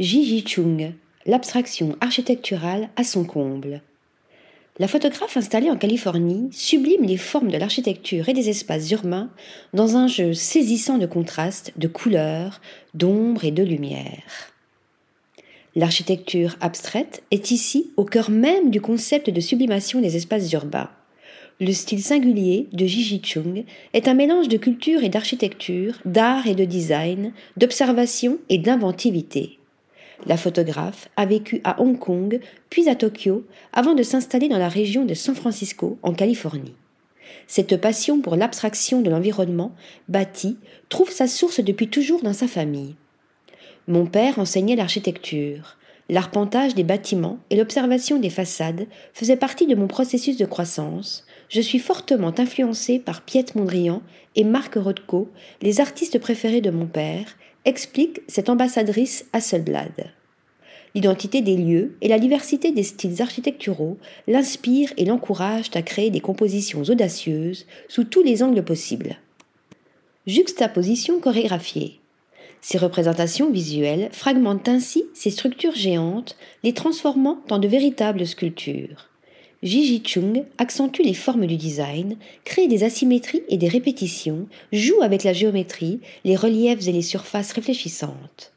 Ji 0.00 0.42
Chung, 0.44 0.94
l'abstraction 1.26 1.94
architecturale 2.00 2.88
à 2.96 3.04
son 3.04 3.22
comble. 3.24 3.82
La 4.78 4.88
photographe 4.88 5.36
installée 5.36 5.70
en 5.70 5.76
Californie 5.76 6.48
sublime 6.52 7.04
les 7.04 7.18
formes 7.18 7.50
de 7.50 7.58
l'architecture 7.58 8.30
et 8.30 8.32
des 8.32 8.48
espaces 8.48 8.90
urbains 8.92 9.28
dans 9.74 9.98
un 9.98 10.06
jeu 10.06 10.32
saisissant 10.32 10.96
de 10.96 11.04
contrastes, 11.04 11.74
de 11.76 11.86
couleurs, 11.86 12.62
d'ombre 12.94 13.44
et 13.44 13.50
de 13.50 13.62
lumière. 13.62 14.54
L'architecture 15.76 16.56
abstraite 16.62 17.22
est 17.30 17.50
ici 17.50 17.90
au 17.98 18.06
cœur 18.06 18.30
même 18.30 18.70
du 18.70 18.80
concept 18.80 19.28
de 19.28 19.40
sublimation 19.42 20.00
des 20.00 20.16
espaces 20.16 20.50
urbains. 20.52 20.88
Le 21.60 21.72
style 21.74 22.02
singulier 22.02 22.68
de 22.72 22.86
Gigi 22.86 23.20
Chung 23.22 23.64
est 23.92 24.08
un 24.08 24.14
mélange 24.14 24.48
de 24.48 24.56
culture 24.56 25.04
et 25.04 25.10
d'architecture, 25.10 25.98
d'art 26.06 26.46
et 26.46 26.54
de 26.54 26.64
design, 26.64 27.34
d'observation 27.58 28.38
et 28.48 28.56
d'inventivité. 28.56 29.59
La 30.26 30.36
photographe 30.36 31.08
a 31.16 31.26
vécu 31.26 31.60
à 31.64 31.80
Hong 31.80 31.98
Kong, 31.98 32.40
puis 32.68 32.88
à 32.88 32.94
Tokyo, 32.94 33.44
avant 33.72 33.94
de 33.94 34.02
s'installer 34.02 34.48
dans 34.48 34.58
la 34.58 34.68
région 34.68 35.04
de 35.04 35.14
San 35.14 35.34
Francisco, 35.34 35.98
en 36.02 36.12
Californie. 36.12 36.74
Cette 37.46 37.76
passion 37.80 38.20
pour 38.20 38.36
l'abstraction 38.36 39.02
de 39.02 39.10
l'environnement 39.10 39.72
bâti 40.08 40.58
trouve 40.88 41.10
sa 41.10 41.26
source 41.26 41.60
depuis 41.60 41.88
toujours 41.88 42.22
dans 42.22 42.32
sa 42.32 42.48
famille. 42.48 42.96
Mon 43.88 44.06
père 44.06 44.38
enseignait 44.38 44.76
l'architecture. 44.76 45.76
L'arpentage 46.08 46.74
des 46.74 46.82
bâtiments 46.82 47.38
et 47.50 47.56
l'observation 47.56 48.18
des 48.18 48.30
façades 48.30 48.86
faisaient 49.14 49.36
partie 49.36 49.66
de 49.66 49.76
mon 49.76 49.86
processus 49.86 50.36
de 50.36 50.44
croissance. 50.44 51.24
Je 51.48 51.60
suis 51.60 51.78
fortement 51.78 52.34
influencée 52.38 52.98
par 52.98 53.22
Piet 53.22 53.46
Mondrian 53.54 54.02
et 54.34 54.44
Marc 54.44 54.74
Rothko, 54.74 55.30
les 55.62 55.80
artistes 55.80 56.18
préférés 56.18 56.60
de 56.60 56.70
mon 56.70 56.86
père, 56.86 57.36
explique 57.64 58.20
cette 58.28 58.48
ambassadrice 58.48 59.26
Hasselblad. 59.32 60.12
L'identité 60.94 61.40
des 61.40 61.56
lieux 61.56 61.96
et 62.00 62.08
la 62.08 62.18
diversité 62.18 62.72
des 62.72 62.82
styles 62.82 63.22
architecturaux 63.22 63.98
l'inspirent 64.26 64.92
et 64.96 65.04
l'encouragent 65.04 65.70
à 65.74 65.82
créer 65.82 66.10
des 66.10 66.20
compositions 66.20 66.82
audacieuses 66.82 67.66
sous 67.88 68.04
tous 68.04 68.22
les 68.22 68.42
angles 68.42 68.64
possibles. 68.64 69.16
Juxtaposition 70.26 71.20
chorégraphiée. 71.20 72.00
Ces 72.60 72.78
représentations 72.78 73.50
visuelles 73.50 74.08
fragmentent 74.12 74.68
ainsi 74.68 75.04
ces 75.14 75.30
structures 75.30 75.74
géantes, 75.74 76.36
les 76.62 76.74
transformant 76.74 77.40
en 77.50 77.58
de 77.58 77.68
véritables 77.68 78.26
sculptures. 78.26 79.09
Gigi 79.62 80.02
Chung 80.02 80.44
accentue 80.56 81.02
les 81.02 81.12
formes 81.12 81.46
du 81.46 81.56
design, 81.56 82.16
crée 82.44 82.66
des 82.66 82.82
asymétries 82.82 83.42
et 83.50 83.58
des 83.58 83.68
répétitions, 83.68 84.46
joue 84.72 85.02
avec 85.02 85.22
la 85.22 85.34
géométrie, 85.34 86.00
les 86.24 86.34
reliefs 86.34 86.88
et 86.88 86.92
les 86.92 87.02
surfaces 87.02 87.52
réfléchissantes. 87.52 88.52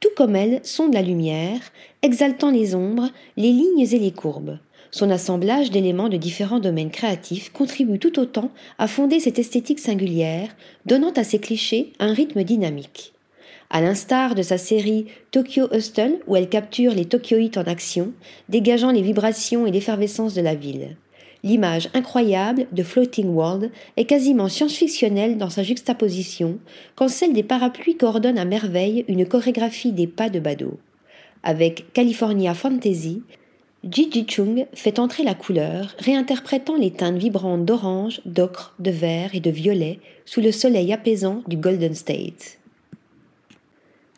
Tout 0.00 0.08
comme 0.16 0.34
elle, 0.34 0.60
sonde 0.62 0.94
la 0.94 1.02
lumière, 1.02 1.60
exaltant 2.00 2.50
les 2.50 2.74
ombres, 2.74 3.10
les 3.36 3.52
lignes 3.52 3.80
et 3.80 3.98
les 3.98 4.12
courbes. 4.12 4.58
Son 4.90 5.10
assemblage 5.10 5.70
d'éléments 5.70 6.08
de 6.08 6.16
différents 6.16 6.60
domaines 6.60 6.90
créatifs 6.90 7.52
contribue 7.52 7.98
tout 7.98 8.18
autant 8.18 8.50
à 8.78 8.88
fonder 8.88 9.20
cette 9.20 9.38
esthétique 9.38 9.80
singulière, 9.80 10.56
donnant 10.86 11.12
à 11.12 11.24
ses 11.24 11.38
clichés 11.38 11.92
un 11.98 12.14
rythme 12.14 12.44
dynamique. 12.44 13.12
À 13.70 13.80
l'instar 13.80 14.34
de 14.34 14.42
sa 14.42 14.58
série 14.58 15.06
Tokyo 15.32 15.68
Hustle, 15.72 16.20
où 16.26 16.36
elle 16.36 16.48
capture 16.48 16.94
les 16.94 17.04
Tokyoïtes 17.04 17.58
en 17.58 17.64
action, 17.64 18.12
dégageant 18.48 18.92
les 18.92 19.02
vibrations 19.02 19.66
et 19.66 19.72
l'effervescence 19.72 20.34
de 20.34 20.40
la 20.40 20.54
ville. 20.54 20.96
L'image 21.42 21.88
incroyable 21.94 22.66
de 22.72 22.82
Floating 22.82 23.28
World 23.28 23.70
est 23.96 24.04
quasiment 24.04 24.48
science-fictionnelle 24.48 25.36
dans 25.36 25.50
sa 25.50 25.62
juxtaposition, 25.62 26.58
quand 26.94 27.08
celle 27.08 27.32
des 27.32 27.42
parapluies 27.42 27.96
coordonne 27.96 28.38
à 28.38 28.44
merveille 28.44 29.04
une 29.08 29.26
chorégraphie 29.26 29.92
des 29.92 30.06
pas 30.06 30.30
de 30.30 30.40
Bado. 30.40 30.78
Avec 31.42 31.92
California 31.92 32.54
Fantasy, 32.54 33.22
Gigi 33.88 34.26
Chung 34.26 34.66
fait 34.74 34.98
entrer 34.98 35.22
la 35.22 35.34
couleur, 35.34 35.94
réinterprétant 35.98 36.76
les 36.76 36.90
teintes 36.90 37.18
vibrantes 37.18 37.64
d'orange, 37.64 38.20
d'ocre, 38.24 38.74
de 38.80 38.90
vert 38.90 39.34
et 39.34 39.40
de 39.40 39.50
violet 39.50 40.00
sous 40.24 40.40
le 40.40 40.50
soleil 40.50 40.92
apaisant 40.92 41.42
du 41.46 41.56
Golden 41.56 41.94
State. 41.94 42.58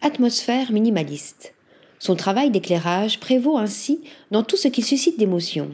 Atmosphère 0.00 0.70
minimaliste. 0.70 1.54
Son 1.98 2.14
travail 2.14 2.50
d'éclairage 2.50 3.19
prévaut 3.19 3.59
ainsi 3.59 4.00
dans 4.31 4.44
tout 4.44 4.56
ce 4.56 4.69
qui 4.69 4.82
suscite 4.82 5.19
d'émotion. 5.19 5.70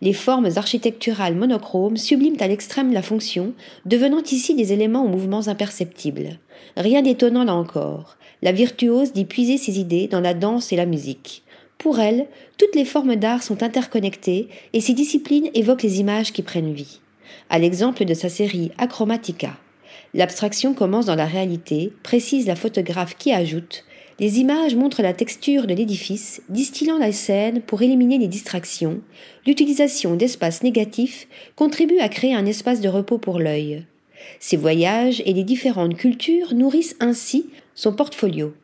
Les 0.00 0.12
formes 0.12 0.48
architecturales 0.56 1.36
monochromes 1.36 1.96
subliment 1.96 2.40
à 2.40 2.48
l'extrême 2.48 2.92
la 2.92 3.02
fonction, 3.02 3.52
devenant 3.86 4.22
ici 4.22 4.56
des 4.56 4.72
éléments 4.72 5.04
aux 5.04 5.08
mouvements 5.08 5.46
imperceptibles. 5.46 6.40
Rien 6.76 7.02
d'étonnant 7.02 7.44
là 7.44 7.54
encore. 7.54 8.16
La 8.42 8.50
virtuose 8.50 9.12
d'y 9.12 9.24
puiser 9.24 9.58
ses 9.58 9.78
idées 9.78 10.08
dans 10.08 10.20
la 10.20 10.34
danse 10.34 10.72
et 10.72 10.76
la 10.76 10.86
musique. 10.86 11.44
Pour 11.78 12.00
elle, 12.00 12.26
toutes 12.56 12.74
les 12.74 12.84
formes 12.84 13.14
d'art 13.14 13.44
sont 13.44 13.62
interconnectées 13.62 14.48
et 14.72 14.80
ces 14.80 14.92
disciplines 14.92 15.50
évoquent 15.54 15.84
les 15.84 16.00
images 16.00 16.32
qui 16.32 16.42
prennent 16.42 16.74
vie. 16.74 16.98
À 17.48 17.60
l'exemple 17.60 18.04
de 18.04 18.14
sa 18.14 18.28
série 18.28 18.72
Achromatica. 18.76 19.56
L'abstraction 20.14 20.72
commence 20.72 21.06
dans 21.06 21.14
la 21.14 21.26
réalité, 21.26 21.92
précise 22.02 22.46
la 22.46 22.56
photographe 22.56 23.16
qui 23.18 23.32
ajoute 23.32 23.84
Les 24.18 24.40
images 24.40 24.74
montrent 24.74 25.02
la 25.02 25.12
texture 25.12 25.66
de 25.66 25.74
l'édifice, 25.74 26.42
distillant 26.48 26.96
la 26.96 27.12
scène 27.12 27.60
pour 27.60 27.82
éliminer 27.82 28.16
les 28.18 28.26
distractions. 28.26 29.00
L'utilisation 29.46 30.16
d'espaces 30.16 30.62
négatifs 30.62 31.28
contribue 31.56 31.98
à 31.98 32.08
créer 32.08 32.34
un 32.34 32.46
espace 32.46 32.80
de 32.80 32.88
repos 32.88 33.18
pour 33.18 33.38
l'œil. 33.38 33.84
Ces 34.40 34.56
voyages 34.56 35.22
et 35.26 35.34
les 35.34 35.44
différentes 35.44 35.96
cultures 35.96 36.54
nourrissent 36.54 36.96
ainsi 37.00 37.50
son 37.74 37.92
portfolio. 37.92 38.54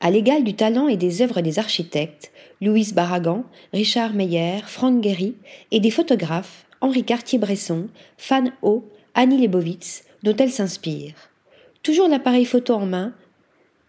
À 0.00 0.10
l'égal 0.10 0.44
du 0.44 0.54
talent 0.54 0.86
et 0.86 0.96
des 0.96 1.22
œuvres 1.22 1.40
des 1.40 1.58
architectes, 1.58 2.30
Louis 2.60 2.92
Barragan, 2.94 3.44
Richard 3.72 4.12
Meyer, 4.12 4.58
Frank 4.66 5.02
Gehry, 5.02 5.34
et 5.70 5.80
des 5.80 5.90
photographes, 5.90 6.66
Henri 6.80 7.04
Cartier-Bresson, 7.04 7.88
Fan 8.16 8.52
Ho, 8.62 8.84
Annie 9.14 9.40
Lebovitz, 9.40 10.04
dont 10.22 10.36
elle 10.36 10.52
s'inspire. 10.52 11.14
Toujours 11.82 12.08
l'appareil 12.08 12.44
photo 12.44 12.74
en 12.74 12.86
main, 12.86 13.14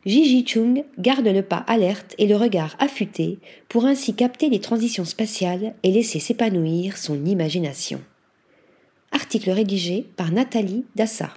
Gigi 0.05 0.43
Chung 0.45 0.83
garde 0.97 1.27
le 1.27 1.43
pas 1.43 1.63
alerte 1.67 2.15
et 2.17 2.25
le 2.25 2.35
regard 2.35 2.75
affûté 2.79 3.37
pour 3.69 3.85
ainsi 3.85 4.15
capter 4.15 4.49
les 4.49 4.59
transitions 4.59 5.05
spatiales 5.05 5.75
et 5.83 5.91
laisser 5.91 6.19
s'épanouir 6.19 6.97
son 6.97 7.23
imagination. 7.25 8.01
Article 9.11 9.51
rédigé 9.51 10.07
par 10.15 10.31
Nathalie 10.31 10.85
Dassa. 10.95 11.33